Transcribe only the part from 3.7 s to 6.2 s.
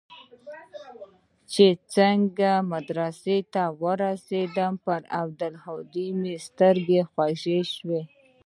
ورسېدم پر عبدالهادي